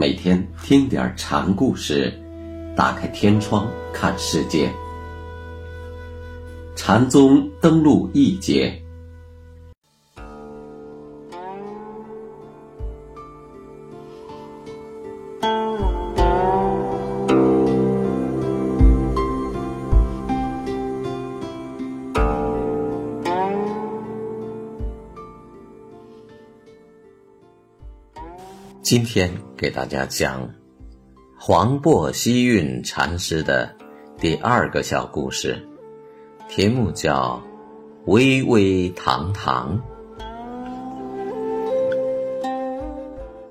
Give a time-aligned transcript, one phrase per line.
[0.00, 2.12] 每天听点禅故事，
[2.76, 4.70] 打开天窗看世界。
[6.78, 8.80] 禅宗登陆一节。
[28.80, 30.48] 今天给大家讲
[31.36, 33.74] 黄檗希运禅师的
[34.16, 35.68] 第二个小故事，
[36.48, 37.40] 题目叫
[38.06, 39.78] “巍巍堂堂”。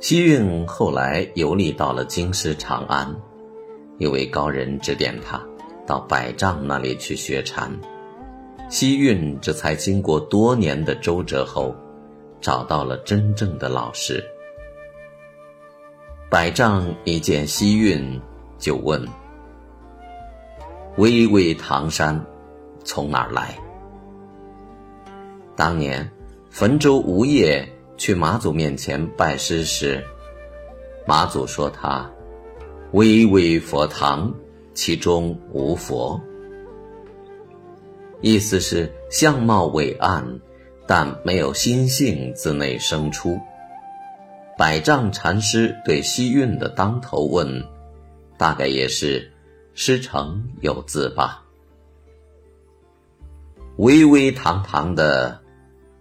[0.00, 3.14] 西运后来游历到了京师长安，
[3.98, 5.38] 一位高人指点他
[5.86, 7.70] 到百丈那里去学禅。
[8.70, 11.74] 西运这才经过多年的周折后，
[12.40, 14.24] 找到了真正的老师。
[16.30, 18.18] 百丈一见西运，
[18.58, 19.06] 就问
[20.96, 22.18] ：“巍巍唐山，
[22.88, 23.54] 从哪儿来？”
[25.54, 26.10] 当年，
[26.50, 30.02] 汾州吴业去马祖面前拜师时，
[31.06, 32.10] 马祖说他
[32.92, 34.32] ：“巍巍佛堂，
[34.72, 36.18] 其中无佛。”
[38.22, 40.40] 意思是相貌伟岸，
[40.86, 43.38] 但没有心性自内生出。
[44.56, 47.64] 百丈禅师对西运的当头问，
[48.36, 49.30] 大概也是
[49.74, 51.44] 师承有字吧。
[53.78, 55.40] 巍巍堂堂的，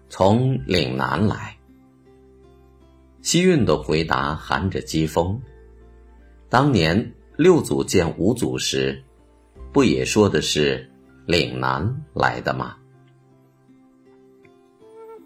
[0.09, 1.55] 从岭南来。
[3.21, 5.39] 西运的回答含着讥讽。
[6.49, 9.03] 当年六祖见五祖时，
[9.71, 10.89] 不也说的是
[11.27, 12.77] 岭南来的吗？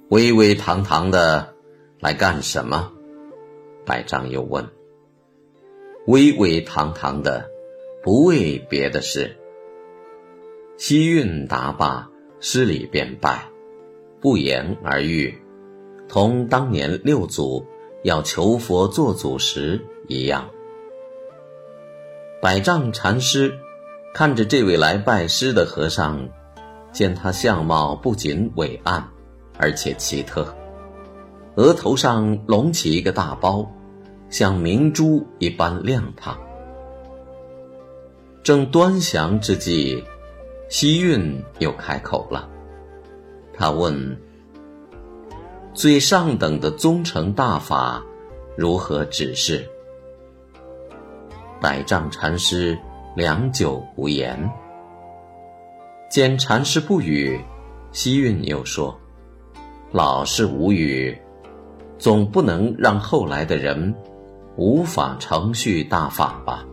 [0.09, 1.55] 巍巍堂堂的，
[2.01, 2.91] 来干什么？
[3.85, 4.67] 百丈又问
[6.05, 7.49] ：“巍巍堂堂的，
[8.03, 9.37] 不为别的事。”
[10.75, 12.10] 西运答罢，
[12.43, 13.47] 施礼便拜，
[14.19, 15.31] 不言而喻，
[16.09, 17.63] 同当年六祖
[18.03, 20.49] 要求佛做祖时一样。
[22.41, 23.53] 百丈禅师
[24.11, 26.27] 看着这位来拜师的和尚，
[26.91, 29.07] 见他相貌不仅伟岸，
[29.59, 30.51] 而且奇特。
[31.57, 33.71] 额头上隆起一个大包，
[34.31, 36.39] 像明珠一般亮堂。
[38.41, 40.03] 正端详之际，
[40.71, 42.47] 西运又开口了。
[43.53, 44.17] 他问
[45.75, 48.01] ：“最上等的宗成大法，
[48.55, 49.67] 如何指示？”
[51.59, 52.79] 百丈禅师
[53.17, 54.49] 良久无言。
[56.09, 57.37] 见禅师不语，
[57.91, 58.97] 西运又说
[59.91, 61.15] ：“老是无语。”
[61.99, 63.93] 总不能让后来的人
[64.55, 66.65] 无法承续大法吧？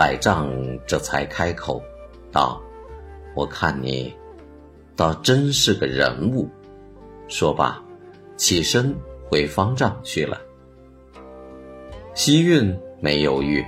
[0.00, 0.48] 百丈
[0.86, 1.82] 这才开口
[2.32, 2.58] 道
[3.36, 4.16] ：“我看你
[4.96, 6.48] 倒真是个人物。”
[7.28, 7.78] 说罢，
[8.34, 8.96] 起身
[9.28, 10.40] 回方丈去了。
[12.14, 13.62] 西运没犹豫，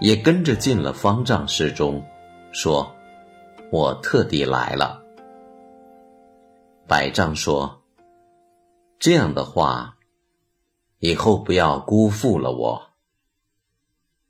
[0.00, 2.04] 也跟着进了方丈室中，
[2.50, 2.92] 说
[3.70, 5.00] ：“我特地来了。”
[6.88, 7.80] 百丈说。
[8.98, 9.96] 这样的话，
[10.98, 12.82] 以后不要辜负了我。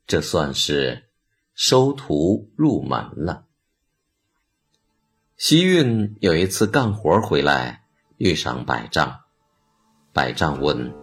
[0.05, 1.05] 这算是
[1.55, 3.43] 收徒入门了。
[5.37, 7.83] 西运有一次干活回来，
[8.17, 9.19] 遇上百丈，
[10.13, 10.93] 百丈问：“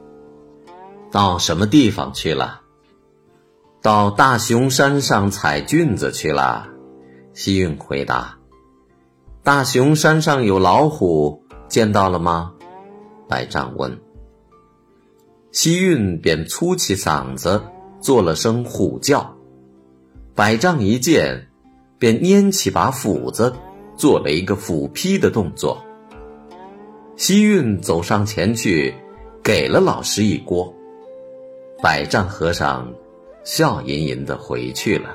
[1.13, 2.63] 到什么地方去了
[3.81, 6.69] ？”“到大雄山上采菌子去了。”
[7.33, 8.39] 西运回答。
[9.45, 12.55] “大雄山上有老虎，见到了吗？”
[13.29, 14.01] 百丈问，
[15.53, 17.63] 西运便粗起嗓子
[18.01, 19.37] 做了声虎叫。
[20.41, 21.49] 百丈一见，
[21.99, 23.53] 便拈起把斧子，
[23.95, 25.85] 做了一个斧劈的动作。
[27.15, 28.95] 西运走上前去，
[29.45, 30.75] 给了老师一锅。
[31.83, 32.91] 百丈和尚
[33.45, 35.15] 笑吟吟的回去了。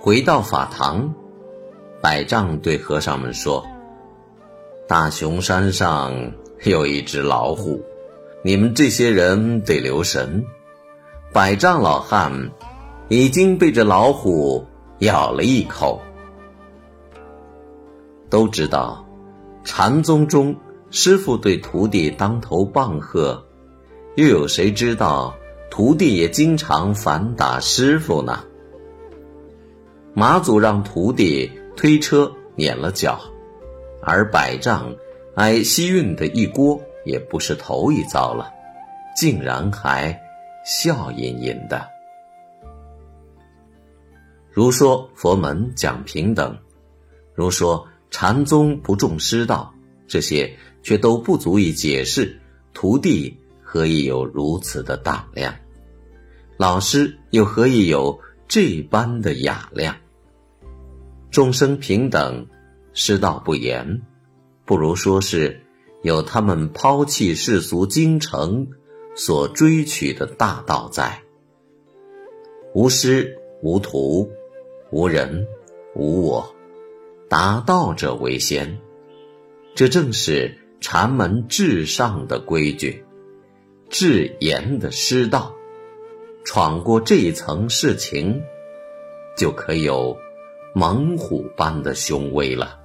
[0.00, 1.14] 回到法堂，
[2.02, 3.64] 百丈对和尚们说。
[4.88, 6.32] 大雄山上
[6.64, 7.80] 有一只老虎，
[8.42, 10.44] 你们这些人得留神。
[11.32, 12.50] 百丈老汉
[13.08, 14.66] 已经被这老虎
[14.98, 16.02] 咬了一口。
[18.28, 19.04] 都知道，
[19.62, 20.56] 禅宗中
[20.90, 23.40] 师傅对徒弟当头棒喝，
[24.16, 25.32] 又有谁知道
[25.70, 28.44] 徒弟也经常反打师傅呢？
[30.12, 33.20] 马祖让徒弟推车碾了脚，
[34.02, 34.92] 而百丈
[35.36, 38.50] 挨西运的一锅也不是头一遭了，
[39.16, 40.20] 竟然还
[40.64, 41.88] 笑吟吟的。
[44.50, 46.58] 如说佛门讲平等，
[47.34, 47.86] 如说。
[48.12, 49.72] 禅宗不重师道，
[50.08, 52.40] 这些却都不足以解释
[52.74, 55.54] 徒弟何以有如此的胆量，
[56.56, 58.18] 老师又何以有
[58.48, 59.96] 这般的雅量？
[61.30, 62.48] 众生平等，
[62.94, 64.02] 师道不严，
[64.64, 65.64] 不如说是
[66.02, 68.66] 有他们抛弃世俗精诚
[69.14, 71.22] 所追取的大道在。
[72.74, 74.30] 无师无徒，
[74.90, 75.46] 无人
[75.94, 76.54] 无我。
[77.28, 78.78] 达道者为先，
[79.74, 83.04] 这正是禅门至上的规矩，
[83.88, 85.54] 至严的师道。
[86.44, 88.42] 闯过这一层事情，
[89.36, 90.16] 就可有
[90.74, 92.79] 猛虎般的雄威了。